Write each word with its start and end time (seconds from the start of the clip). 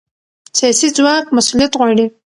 سیاسي 0.57 0.87
ځواک 0.97 1.25
مسؤلیت 1.35 1.71
غواړي 1.79 2.05